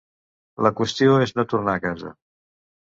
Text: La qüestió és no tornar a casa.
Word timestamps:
La 0.67 0.71
qüestió 0.79 1.21
és 1.27 1.37
no 1.39 1.47
tornar 1.55 1.79
a 1.79 1.87
casa. 1.87 2.19